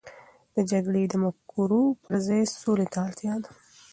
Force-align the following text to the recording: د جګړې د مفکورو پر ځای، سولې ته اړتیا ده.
د 0.55 0.57
جګړې 0.71 1.03
د 1.07 1.13
مفکورو 1.23 1.81
پر 2.03 2.13
ځای، 2.27 2.41
سولې 2.61 2.87
ته 2.93 2.99
اړتیا 3.07 3.35
ده. 3.43 3.51